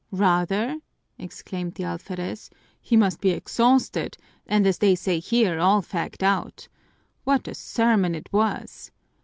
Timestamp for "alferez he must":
1.83-3.21